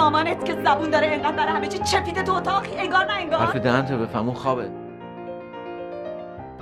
[0.00, 2.62] مامانت که زبون داره اینقدر برای همه چی چپیده تو اتاق.
[2.76, 3.38] انگار نه انگار.
[3.38, 4.68] حرف دهن تو بفهم اون خوابه.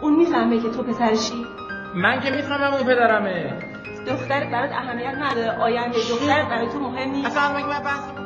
[0.03, 1.47] اون می‌فهمه که تو پسرشی
[1.95, 3.53] من که می‌فهمم اون پدرمه.
[4.07, 7.27] دخترت برات اهمیت نداره آینده دخترت برای تو مهم نیست.
[7.27, 8.18] اصلا مگه من بحث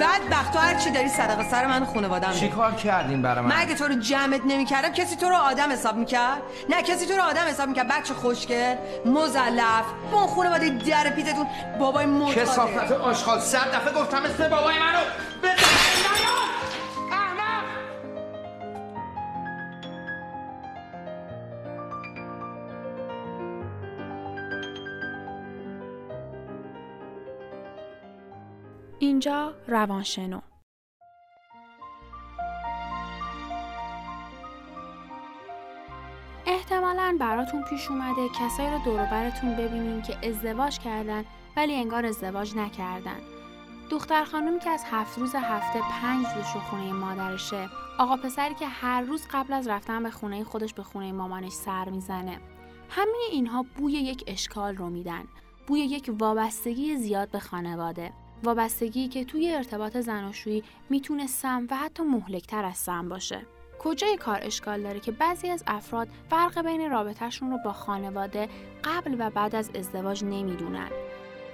[0.00, 3.60] بعد تو هر چی داری صدقه سر من خانوادم چی کار کردین برای من؟ من
[3.60, 7.22] اگه تو رو جمعت نمی‌کردم کسی تو رو آدم حساب می‌کرد؟ نه کسی تو رو
[7.22, 7.88] آدم حساب می‌کرد.
[7.88, 8.74] بچه خوشگل
[9.06, 9.84] مزلف.
[10.12, 11.46] با اون خانواده در پیتتون
[11.78, 12.40] بابای معتاده.
[12.40, 14.98] کسافت آشغال صد دفعه گفتم اسم بابای منو.
[29.14, 30.40] اینجا روانشنو.
[36.46, 41.24] احتمالا براتون پیش اومده کسایی رو دور براتون ببینین که ازدواج کردن
[41.56, 43.20] ولی انگار ازدواج نکردن.
[43.90, 47.68] دختر خانومی که از هفت روز هفته پنج روز رو خونه مادرشه.
[47.98, 51.88] آقا پسری که هر روز قبل از رفتن به خونه خودش به خونه مامانش سر
[51.88, 52.40] می‌زنه.
[52.90, 55.24] همه اینها بوی یک اشکال رو میدن.
[55.66, 58.12] بوی یک وابستگی زیاد به خانواده.
[58.44, 63.40] وابستگی که توی ارتباط زناشویی می‌تونه سم و حتی مهلکتر از سم باشه.
[63.78, 68.48] کجای کار اشکال داره که بعضی از افراد فرق بین رابطهشون رو با خانواده
[68.84, 70.90] قبل و بعد از ازدواج نمی‌دونن؟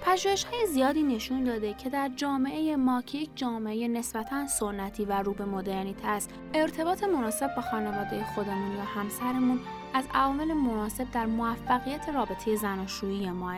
[0.02, 5.22] پژوهش های زیادی نشون داده که در جامعه ما که یک جامعه نسبتا سنتی و
[5.22, 9.60] رو به مدرنیته است ارتباط مناسب با خانواده خودمون یا همسرمون
[9.94, 13.56] از عوامل مناسب در موفقیت رابطه زناشویی ماه.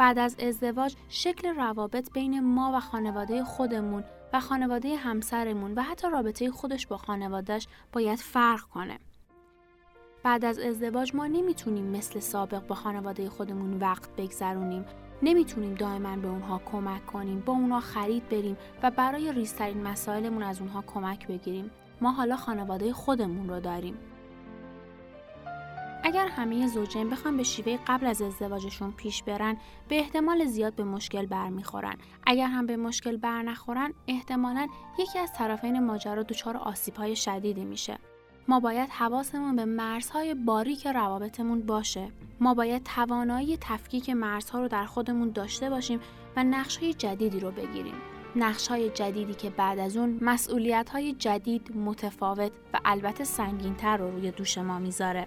[0.00, 6.10] بعد از ازدواج شکل روابط بین ما و خانواده خودمون و خانواده همسرمون و حتی
[6.10, 8.98] رابطه خودش با خانوادهش باید فرق کنه.
[10.22, 14.84] بعد از ازدواج ما نمی‌تونیم مثل سابق با خانواده خودمون وقت بگذرونیم.
[15.22, 20.60] نمی‌تونیم دائما به اونها کمک کنیم، با اونها خرید بریم و برای ریسترین مسائلمون از
[20.60, 21.70] اونها کمک بگیریم.
[22.00, 23.98] ما حالا خانواده خودمون رو داریم.
[26.02, 29.56] اگر همه زوجین بخوان به شیوه قبل از ازدواجشون پیش برن
[29.88, 31.96] به احتمال زیاد به مشکل برمیخورن.
[32.26, 34.68] اگر هم به مشکل بر نخورن احتمالا
[34.98, 37.98] یکی از طرفین ماجرا دچار آسیبهای شدیدی میشه.
[38.48, 42.12] ما باید حواسمون به مرزهای باریک روابطمون باشه.
[42.40, 46.00] ما باید توانایی تفکیک مرزها رو در خودمون داشته باشیم
[46.36, 47.94] و نقشهای جدیدی رو بگیریم.
[48.36, 54.58] نقشهای جدیدی که بعد از اون مسئولیتهای جدید متفاوت و البته سنگینتر رو روی دوش
[54.58, 55.26] ما می‌ذاره.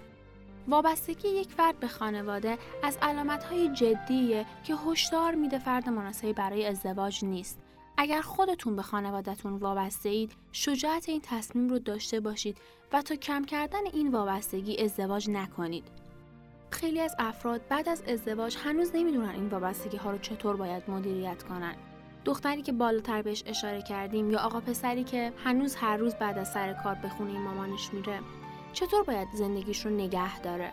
[0.68, 7.24] وابستگی یک فرد به خانواده از علامتهای جدیه که هشدار میده فرد مناسبی برای ازدواج
[7.24, 7.58] نیست.
[7.98, 12.58] اگر خودتون به خانوادهتون وابسته اید، شجاعت این تصمیم رو داشته باشید
[12.92, 15.84] و تا کم کردن این وابستگی ازدواج نکنید.
[16.70, 21.42] خیلی از افراد بعد از ازدواج هنوز نمی‌دونن این وابستگی ها رو چطور باید مدیریت
[21.42, 21.74] کنن.
[22.24, 26.52] دختری که بالاتر بهش اشاره کردیم یا آقا پسری که هنوز هر روز بعد از
[26.52, 28.20] سر کار به خونه مامانش میره
[28.74, 30.72] چطور باید زندگیش رو نگه داره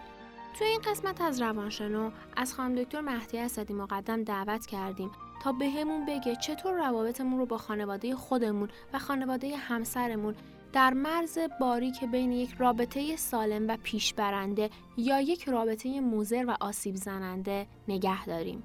[0.57, 5.12] توی این قسمت از روانشنو از خانم دکتر مهدی اسدی مقدم دعوت کردیم
[5.44, 10.35] تا بهمون به بگه چطور روابطمون رو با خانواده خودمون و خانواده همسرمون
[10.73, 16.57] در مرز باری که بین یک رابطه سالم و پیشبرنده یا یک رابطه موزر و
[16.59, 18.63] آسیب زننده نگه داریم.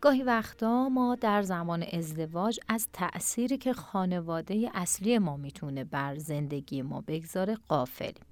[0.00, 6.82] گاهی وقتا ما در زمان ازدواج از تأثیری که خانواده اصلی ما می‌تونه بر زندگی
[6.82, 8.24] ما بگذاره قافلیم.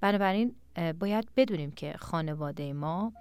[0.00, 0.54] بنابراین
[0.98, 3.12] باید بدونیم که خانواده ما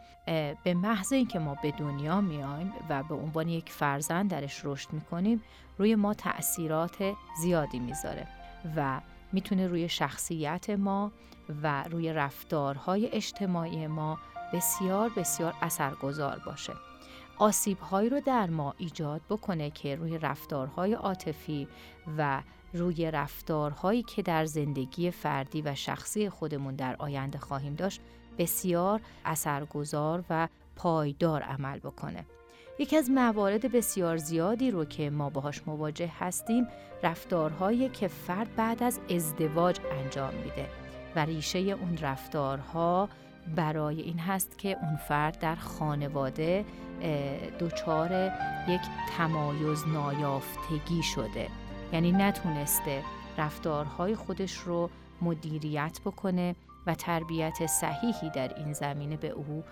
[0.63, 5.43] به محض اینکه ما به دنیا میایم و به عنوان یک فرزند درش رشد می‌کنیم
[5.77, 8.27] روی ما تأثیرات زیادی می‌ذاره
[8.75, 9.01] و
[9.33, 11.11] می‌تونه روی شخصیت ما
[11.63, 14.19] و روی رفتارهای اجتماعی ما
[14.53, 16.73] بسیار بسیار اثرگذار باشه
[17.37, 21.67] آسیب هایی رو در ما ایجاد بکنه که روی رفتارهای عاطفی
[22.17, 22.41] و
[22.73, 28.01] روی رفتارهایی که در زندگی فردی و شخصی خودمون در آینده خواهیم داشت
[28.37, 32.25] بسیار اثرگذار و پایدار عمل بکنه.
[32.79, 36.67] یکی از موارد بسیار زیادی رو که ما باهاش مواجه هستیم
[37.03, 40.69] رفتارهایی که فرد بعد از ازدواج انجام میده
[41.15, 43.09] و ریشه اون رفتارها
[43.55, 46.65] برای این هست که اون فرد در خانواده
[47.59, 48.31] دچار
[48.67, 48.81] یک
[49.17, 51.47] تمایز نایافتگی شده.
[51.93, 53.03] یعنی نتونسته
[53.37, 54.89] رفتارهای خودش رو
[55.21, 56.55] مدیریت بکنه
[56.87, 59.63] و تربیت صحیحی در این زمینه به او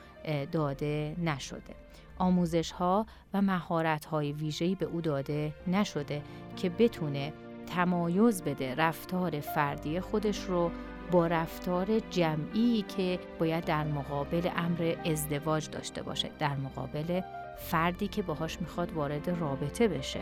[0.51, 1.75] داده نشده.
[2.17, 6.21] آموزش ها و مهارت های ویژه‌ای به او داده نشده
[6.55, 7.33] که بتونه
[7.67, 10.71] تمایز بده رفتار فردی خودش رو
[11.13, 17.21] با رفتار جمعی که باید در مقابل امر ازدواج داشته باشه در مقابل
[17.57, 20.19] فردی که باهاش می‌خواد وارد رابطه بشه.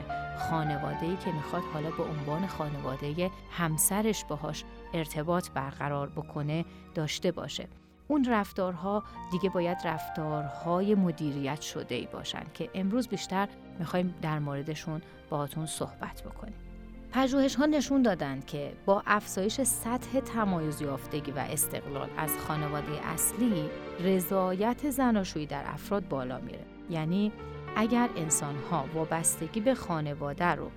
[0.50, 6.66] خانواده ای که می‌خواد حالا به عنوان خانواده همسرش باهاش ارتباط برقرار بکنه
[6.96, 7.68] داشته باشه.
[8.08, 13.48] اون رفتارها دیگه باید رفتارهای مدیریت شده ای باشن که امروز بیشتر
[13.80, 16.71] می‌خوایم در موردشون باهاتون صحبت بکنیم.
[17.14, 23.70] پژوهش ها نشون دادند که با افزایش سطح تمایز یافتگی و استقلال از خانواده اصلی
[24.00, 26.66] رضایت زناشویی در افراد بالا میره.
[26.90, 27.32] یعنی
[27.76, 30.72] اگر انسان ها وابستگی به خانواده رو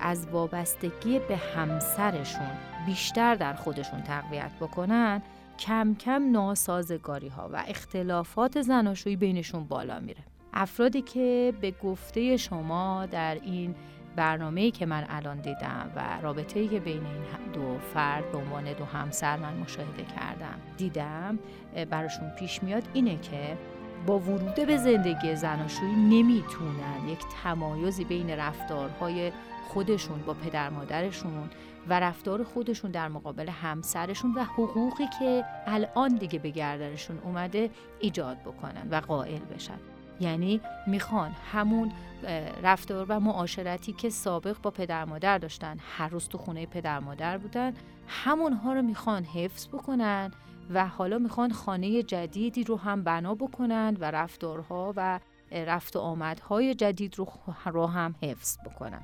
[0.00, 2.50] از وابستگی به همسرشون
[2.86, 5.22] بیشتر در خودشون تقویت بکنن
[5.58, 10.22] کم کم ناسازگاری ها و اختلافات زناشویی بینشون بالا میره.
[10.54, 13.74] افرادی که به گفته شما در این
[14.16, 18.84] برنامه‌ای که من الان دیدم و رابطه‌ای که بین این دو فرد به عنوان دو
[18.84, 20.58] همسر من مشاهده کردم.
[20.76, 21.38] دیدم
[21.90, 23.56] براشون پیش میاد اینه که
[24.06, 29.32] با ورود به زندگی زناشویی نمی‌تونن یک تمایزی بین رفتارهای
[29.68, 31.50] خودشون با پدر مادرشون
[31.88, 37.70] و رفتار خودشون در مقابل همسرشون و حقوقی که الان دیگه به گردنشون اومده
[38.00, 39.78] ایجاد بکنن و قائل بشن.
[40.22, 41.92] یعنی می‌خوان همون
[42.62, 47.38] رفتار و معاشرتی که سابق با پدر مادر داشتن هر روز تو خونه پدر مادر
[47.38, 47.74] بودن
[48.08, 50.32] همونها رو می‌خوان حفظ بکنن
[50.70, 55.20] و حالا می‌خوان خانه جدیدی رو هم بنا بکنن و رفتارها و
[55.52, 57.28] رفت و آمدهای جدید رو,
[57.66, 59.02] رو هم حفظ بکنن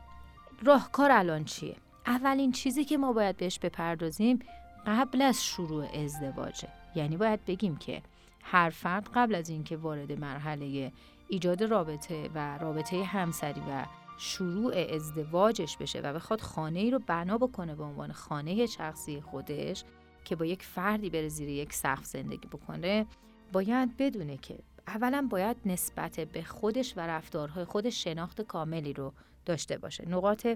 [0.64, 1.76] راهکار الان چیه؟
[2.06, 4.38] اولین چیزی که ما باید بهش بپردازیم
[4.86, 8.02] قبل از شروع ازدواجه یعنی باید بگیم که
[8.50, 10.92] هر فرد قبل از اینکه وارد مرحله
[11.28, 13.86] ایجاد رابطه و رابطه همسری و
[14.18, 19.84] شروع ازدواجش بشه و بخواد خانه ای رو بنا بکنه به عنوان خانه شخصی خودش
[20.24, 23.06] که با یک فردی بره زیر یک سقف زندگی بکنه
[23.52, 29.12] باید بدونه که اولا باید نسبت به خودش و رفتارهای خودش شناخت کاملی رو
[29.48, 30.08] داشته باشه.
[30.08, 30.46] نقاط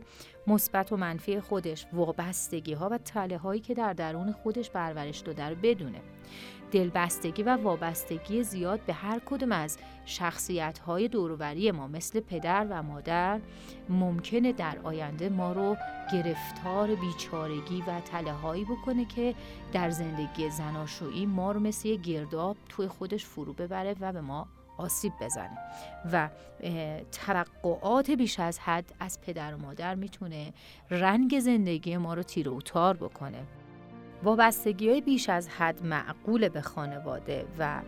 [0.47, 5.49] مثبت و منفی خودش وابستگی ها و تله هایی که در درون خودش پرورش داده
[5.49, 6.01] رو بدونه.
[6.73, 12.83] دلبستگی و وابستگی زیاد به هر کدوم از شخصیت های دوروبری ما مثل پدر و
[12.83, 13.41] مادر
[13.89, 15.77] ممکنه در آینده ما رو
[16.13, 19.35] گرفتار بیچارگی و تله هایی بکنه که
[19.73, 24.49] در زندگی زناشویی ما رو مثل یه گرداب توی خودش فرو ببره و به ما
[24.83, 25.59] آسیب بزنه
[26.13, 26.29] و
[27.13, 30.53] توقعات بیش از حد از پدر و مادر می‌تونه
[30.91, 33.45] رنگ زندگی ما رو تیر و تار بکنه.
[34.23, 37.81] وابستگی های بیش از حد معقول به خانواده و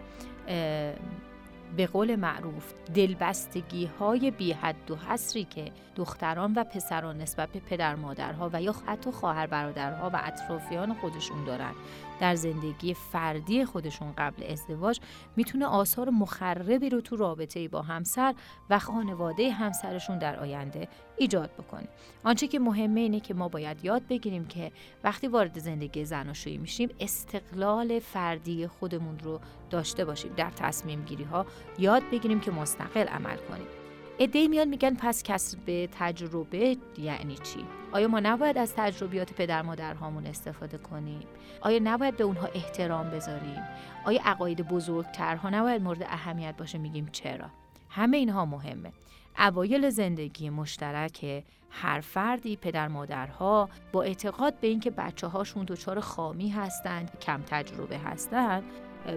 [1.76, 7.61] به قول معروف دلبستگی های بی حد و حسری که دختران و پسران نسبت به
[7.61, 11.73] پدر مادرها و یا حتی خواهر برادرها و اطرافیان خودشون دارن
[12.20, 15.00] در زندگی فردی خودشون قبل ازدواج
[15.37, 18.34] می‌تونه آثار مخربی رو تو رابطه با همسر
[18.70, 21.88] و خانواده همسرشون در آینده ایجاد بکنه.
[22.25, 24.72] آنچه که مهمه اینه که ما باید یاد بگیریم که
[25.05, 29.40] وقتی وارد زندگی زناشویی میشیم استقلال فردی خودمون رو
[29.70, 30.32] داشته باشیم.
[30.37, 31.46] در تصمیم گیری ها
[31.78, 33.83] یاد بگیریم که مستقل عمل کنیم.
[34.19, 40.26] ایده میان میگن پس کسب تجربه یعنی چی؟ آیا ما نباید از تجربیات پدر مادرهامون
[40.26, 41.26] استفاده کنیم؟
[41.61, 43.62] آیا نباید به اونها احترام بذاریم؟
[44.05, 47.47] آیا عقاید بزرگترها نباید مورد اهمیت باشه؟ میگیم چرا؟
[47.90, 48.92] همه اینها مهمه.
[49.38, 56.49] اوایل زندگی مشترک هر فردی پدر مادرها با اعتقاد به اینکه بچه هاشون دچار خامی
[56.49, 58.62] هستند کم تجربه هستند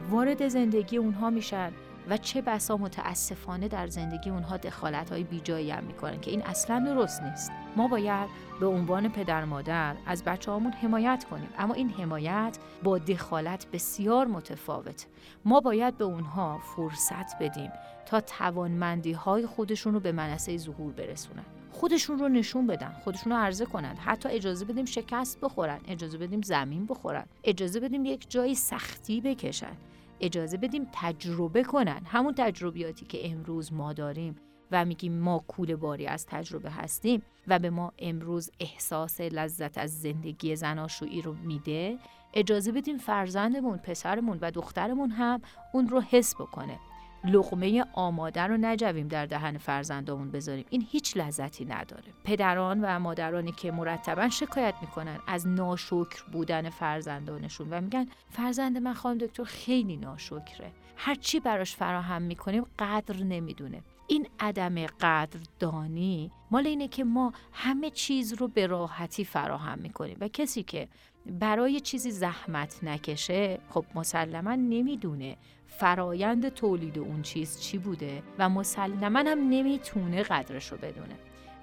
[0.10, 1.72] وارد زندگی اونها میشن.
[2.10, 6.80] و چه بسا متاسفانه در زندگی اونها دخالت های بیجایی هم می‌کنن که این اصلا
[6.80, 7.52] درست نیست.
[7.76, 11.50] ما باید به عنوان پدر مادر از بچه هامون حمایت کنیم.
[11.58, 15.06] اما این حمایت با دخالت بسیار متفاوت.
[15.46, 17.72] ما باید به اونها فرصت بدیم
[18.06, 21.46] تا توانمندی های خودشون رو به منصه ظهور برسونن.
[21.72, 26.42] خودشون رو نشون بدن خودشون رو عرضه کنند حتی اجازه بدیم شکست بخورن اجازه بدیم
[26.42, 29.78] زمین بخورن اجازه بدیم یک جایی سختی بکشن.
[30.20, 32.02] اجازه بدیم تجربه کنن.
[32.06, 34.36] همون تجربیاتی که امروز ما داریم
[34.72, 40.02] و میگیم ما کول باری از تجربه هستیم و به ما امروز احساس لذت از
[40.02, 41.98] زندگی زناشویی رو میده.
[42.34, 45.42] اجازه بدیم فرزندمون پسرمون و دخترمون هم
[45.74, 46.80] اون رو حس بکنه.
[47.24, 50.66] لقمه آماده رو نجویم در دهن فرزندامون بذاریم.
[50.70, 52.14] این هیچ لذتی نداره.
[52.24, 58.94] پدران و مادرانی که مرتبا شکایت می‌کنن از ناشکر بودن فرزندانشون و میگن فرزند من
[58.94, 60.72] خانم دکتر خیلی ناشکره.
[60.96, 63.82] هر چی براش فراهم می‌کنیم قدر نمی‌دونه.
[64.08, 70.18] این عدم قدردانی مال اینه که ما همه چیز رو به راحتی فراهم می‌کنیم.
[70.20, 70.88] و کسی که
[71.32, 79.20] برای چیزی زحمت نکشه خب مسلما نمی‌دونه فرایند تولید اون چیز چی بوده و مسلما
[79.20, 81.16] هم نمی‌تونه قدرش رو بدونه.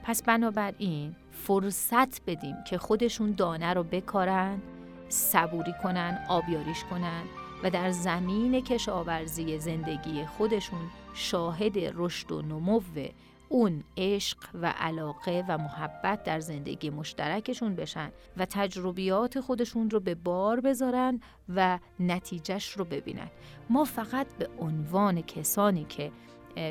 [0.05, 4.63] پس بنابراین فرصت بدیم که خودشون دانه رو بکارن
[5.09, 7.23] صبوری کنن آبیاریش کنن
[7.63, 12.81] و در زمین کشاورزی زندگی خودشون شاهد رشد و نمو
[13.55, 20.15] اون عشق و علاقه و محبت در زندگی مشترکشون بشن و تجربیات خودشون رو به
[20.15, 23.31] بار بذارن و نتیجهش رو ببینن.
[23.71, 26.13] ما فقط به عنوان کسانی که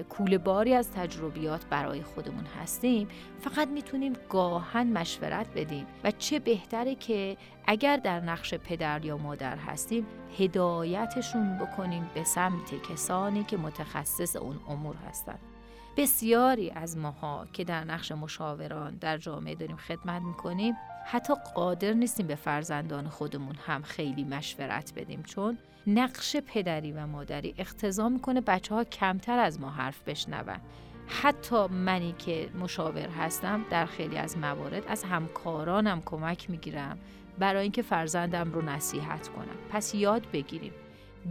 [0.09, 3.07] کول باری از تجربیات برای خودمون هستیم
[3.39, 5.85] فقط می‌تونیم گاهن مشورت بدیم.
[6.03, 10.05] و چه بهتره که اگر در نقش پدر یا مادر هستیم
[10.37, 15.52] هدایتشون بکنیم به سمت کسانی که متخصص اون امور هستند
[15.97, 20.73] بسیاری از ماها که در نقش مشاوران در جامعه داریم خدمت می‌کنیم
[21.05, 25.57] حتی قادر نیستیم به فرزندان خودمون هم خیلی مشورت بدیم چون
[25.87, 30.59] نقش پدری و مادری اقتضا می‌کنه بچه ها کمتر از ما حرف بشنون.
[31.07, 36.97] حتی منی که مشاور هستم در خیلی از موارد از همکارانم کمک می‌گیرم
[37.39, 39.57] برای اینکه فرزندم رو نصیحت کنم.
[39.71, 40.73] پس یاد بگیریم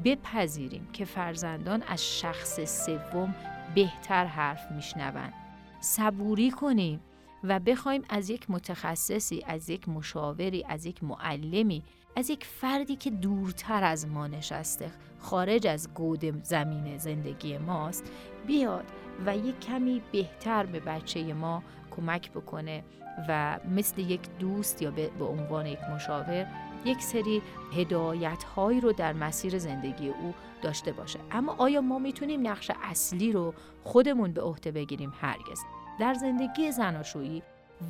[0.04, 3.34] بپذیریم که فرزندان از شخص سوم
[3.74, 5.32] بهتر حرف میشنوند
[5.80, 7.00] صبوری کنیم
[7.44, 11.82] و بخوایم از یک متخصصی از یک مشاوری از یک معلمی
[12.16, 18.10] از یک فردی که دورتر از ما نشسته خارج از گود زمین زندگی ماست
[18.46, 18.84] بیاد
[19.26, 22.84] و یک کمی بهتر به بچه ما کمک بکنه
[23.28, 26.46] و مثل یک دوست یا به عنوان یک مشاور
[26.84, 27.42] یک سری
[27.76, 31.18] هدایت هایی رو در مسیر زندگی او داشته باشه.
[31.30, 35.60] اما آیا ما می‌تونیم نقش اصلی رو خودمون به عهده بگیریم هرگز؟
[36.00, 37.42] در زندگی زناشویی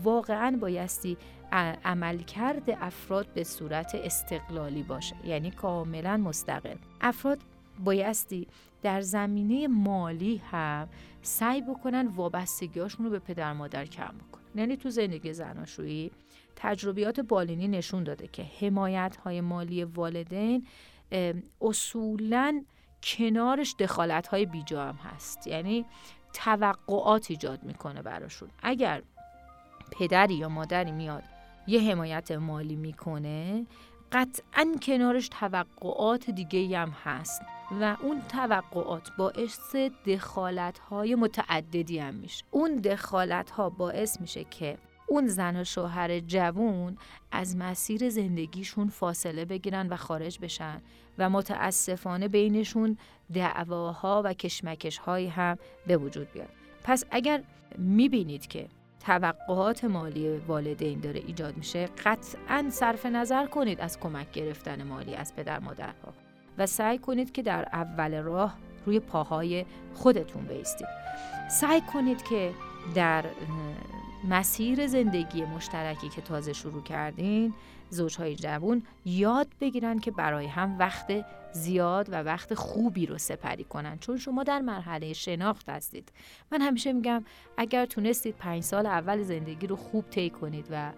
[0.04, 1.16] واقعا بایستی
[1.84, 6.76] عملکرد افراد به صورت استقلالی باشه یعنی کاملا مستقل.
[7.00, 7.38] افراد
[7.84, 8.46] بایستی
[8.82, 10.88] در زمینه مالی هم
[11.22, 14.41] سعی بکنن وابستگیاشون رو به پدر مادر کم بکنن.
[14.54, 16.11] یعنی تو زندگی زناشویی
[16.56, 20.66] تجربیات بالینی نشون داده که حمایت های مالی والدین
[21.61, 22.64] اصولا
[23.02, 25.47] کنارش دخالت های بیجا هم هست.
[25.47, 25.85] یعنی
[26.32, 28.49] توقعات ایجاد می‌کنه براشون.
[28.62, 29.02] اگر
[29.92, 31.23] پدری یا مادری میاد
[31.66, 33.66] یه حمایت مالی می‌کنه
[34.12, 37.42] قطعا کنارش توقعات دیگه هم هست.
[37.80, 39.76] و اون توقعات باعث
[40.06, 42.44] دخالت های متعددی هم میشه.
[42.50, 46.96] اون دخالت ها باعث میشه که اون زن و شوهر جوون
[47.32, 50.82] از مسیر زندگیشون فاصله بگیرن و خارج بشن
[51.18, 52.96] و متاسفانه بینشون
[53.32, 56.48] دعواها و کشمکش های هم به وجود بیاد.
[56.84, 57.42] پس اگر
[57.78, 58.68] می‌بینید که
[59.00, 65.36] توقعات مالی والدین داره ایجاد میشه قطعا صرف نظر کنید از کمک گرفتن مالی از
[65.36, 66.21] پدر مادرها.
[66.59, 70.88] و سعی کنید که در اول راه روی پاهای خودتون بیستید.
[71.50, 72.52] سعی کنید که
[72.94, 73.25] در
[74.28, 77.54] مسیر زندگی مشترکی که تازه شروع کردین
[77.90, 83.99] زوجهای جوون یاد بگیرن که برای هم وقت زیاد و وقت خوبی رو سپری کنن.
[83.99, 86.12] چون شما در مرحله شناخت هستید.
[86.52, 87.25] من همیشه میگم
[87.56, 90.92] اگر تونستید پنج سال اول زندگی رو خوب طی کنید و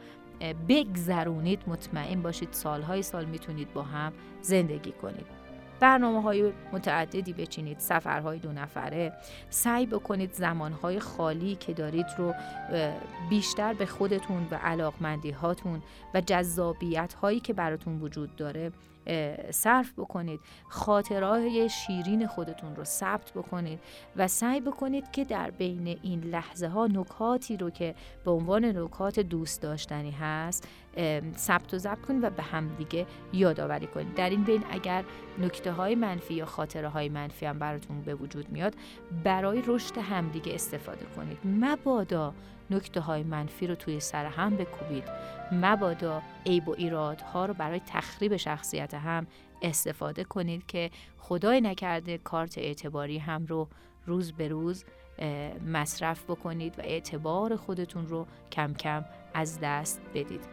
[0.68, 5.43] بگذرونید مطمئن باشید سالهای سال می‌تونید با هم زندگی کنید.
[5.80, 9.12] برنامه های متعددی بچینید سفرهای دو نفره.
[9.50, 12.34] سعی بکنید زمانهای خالی که دارید رو
[13.30, 15.82] بیشتر به خودتون و علاقمندی هاتون
[16.14, 18.72] و جذابیت هایی که براتون وجود داره
[19.50, 20.40] صرف بکنید.
[20.68, 23.80] خاطرهای شیرین خودتون رو ثبت بکنید
[24.16, 27.94] و سعی بکنید که در بین این لحظه ها نکاتی رو که
[28.24, 30.68] به عنوان نکات دوست داشتنی هست
[31.36, 34.14] ثبت و ضبط کنید و به همدیگه یادآوری کنید.
[34.14, 35.04] در این بین اگر
[35.38, 38.74] نکته های منفی یا خاطره های منفی هم براتون به وجود میاد
[39.24, 41.38] برای رشد همدیگه استفاده کنید.
[41.44, 42.34] مبادا
[42.70, 45.04] نکته های منفی رو توی سر هم بکوبید.
[45.52, 49.26] مبادا عیب و ایرادها رو برای تخریب شخصیت هم
[49.62, 53.68] استفاده کنید که خدای نکرده کارت اعتباری هم رو
[54.06, 54.84] روز به روز
[55.66, 59.04] مصرف بکنید و اعتبار خودتون رو کم کم
[59.34, 60.44] از دست بدید.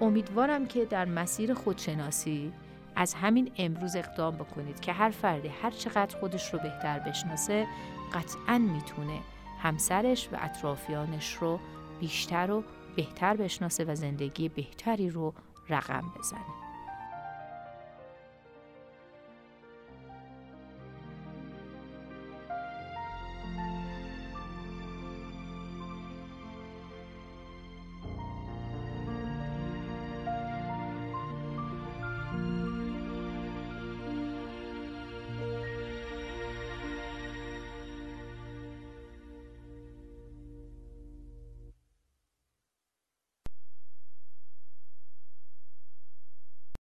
[0.00, 2.52] امیدوارم که در مسیر خودشناسی
[2.96, 7.66] از همین امروز اقدام بکنید که هر فردی هر چقدر خودش رو بهتر بشناسه
[8.14, 9.18] قطعا می‌تونه
[9.62, 11.60] همسرش و اطرافیانش رو
[12.00, 12.64] بیشتر و
[12.96, 15.34] بهتر بشناسه و زندگی بهتری رو
[15.68, 16.71] رقم بزنه.